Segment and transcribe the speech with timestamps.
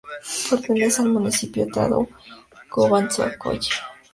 [0.49, 3.69] Pertenece al municipio Otrado-Kubánskoye.